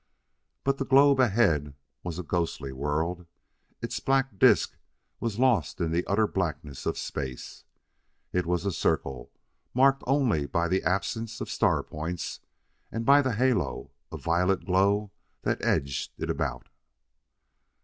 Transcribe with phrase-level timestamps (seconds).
[0.63, 3.27] But the globe ahead was a ghostly world.
[3.83, 4.75] Its black disk
[5.19, 7.65] was lost in the utter blackness of space.
[8.33, 9.29] It was a circle,
[9.75, 12.39] marked only by the absence of star points
[12.91, 15.11] and by the halo of violet glow
[15.43, 16.67] that edged it about.